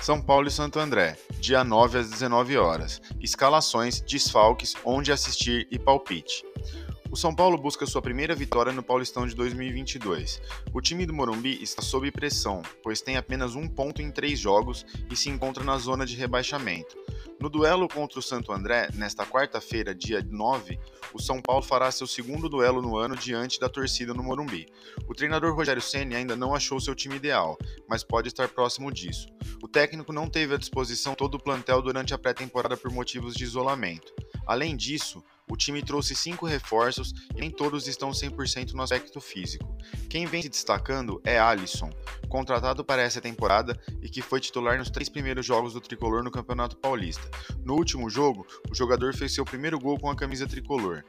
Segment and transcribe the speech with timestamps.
[0.00, 3.02] São Paulo e Santo André, dia 9 às 19 horas.
[3.20, 6.44] Escalações, desfalques, onde assistir e palpite.
[7.10, 10.40] O São Paulo busca sua primeira vitória no Paulistão de 2022.
[10.72, 14.86] O time do Morumbi está sob pressão, pois tem apenas um ponto em três jogos
[15.10, 16.96] e se encontra na zona de rebaixamento.
[17.40, 20.76] No duelo contra o Santo André, nesta quarta-feira, dia 9,
[21.14, 24.66] o São Paulo fará seu segundo duelo no ano diante da torcida no Morumbi.
[25.06, 27.56] O treinador Rogério Ceni ainda não achou seu time ideal,
[27.88, 29.28] mas pode estar próximo disso.
[29.62, 33.44] O técnico não teve à disposição todo o plantel durante a pré-temporada por motivos de
[33.44, 34.12] isolamento.
[34.44, 39.76] Além disso, o time trouxe cinco reforços e nem todos estão 100% no aspecto físico.
[40.08, 41.90] Quem vem se destacando é Alisson,
[42.28, 46.30] contratado para essa temporada e que foi titular nos três primeiros jogos do tricolor no
[46.30, 47.28] Campeonato Paulista.
[47.64, 51.04] No último jogo, o jogador fez seu primeiro gol com a camisa tricolor.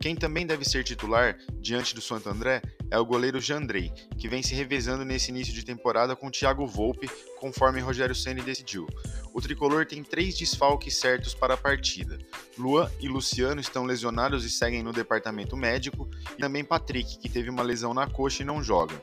[0.00, 4.42] Quem também deve ser titular diante do Santo André é o goleiro Jandrei, que vem
[4.42, 8.86] se revezando nesse início de temporada com Thiago Volpe, conforme Rogério Ceni decidiu.
[9.32, 12.18] O tricolor tem três desfalques certos para a partida.
[12.56, 17.50] Luan e Luciano estão lesionados e seguem no departamento médico, e também Patrick, que teve
[17.50, 19.00] uma lesão na coxa e não joga.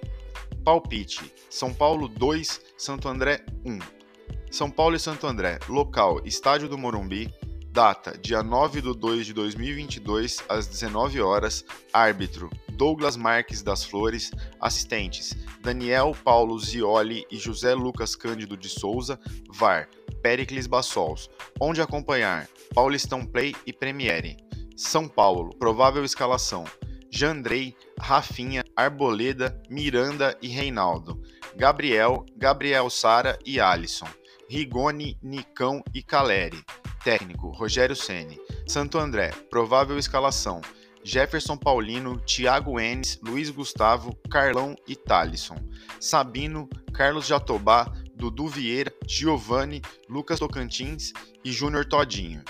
[0.63, 3.79] Palpite: São Paulo 2, Santo André 1.
[4.51, 7.33] São Paulo e Santo André, local: Estádio do Morumbi,
[7.75, 11.65] Data: dia 9 de 2 de 2022, às 19 horas.
[11.91, 14.31] Árbitro: Douglas Marques das Flores.
[14.61, 19.19] Assistentes: Daniel Paulo Zioli e José Lucas Cândido de Souza.
[19.49, 19.89] VAR:
[20.25, 21.29] Pericles Bassols.
[21.61, 24.37] Onde acompanhar: Paulistão Play e Premiere.
[24.75, 26.65] São Paulo: provável escalação:
[27.11, 31.21] Jandrei, Rafinha, Arboleda, Miranda e Reinaldo.
[31.55, 34.07] Gabriel, Gabriel Sara e Alisson.
[34.49, 36.59] Rigoni, Nicão e Caleri.
[37.03, 38.39] Técnico: Rogério Ceni.
[38.67, 40.59] Santo André, provável escalação:
[41.03, 45.57] Jefferson Paulino, Thiago Enes, Luiz Gustavo, Carlão e Talisson.
[45.99, 51.11] Sabino, Carlos Jatobá, Dudu Vieira, Giovanni, Lucas Tocantins
[51.43, 52.43] e Júnior Todinho.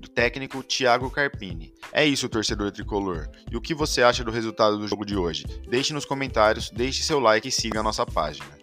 [0.00, 1.72] Do técnico Thiago Carpini.
[1.92, 3.28] É isso, torcedor tricolor.
[3.50, 5.44] E o que você acha do resultado do jogo de hoje?
[5.68, 8.58] Deixe nos comentários, deixe seu like e siga a nossa página.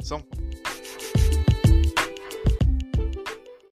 [0.00, 0.24] São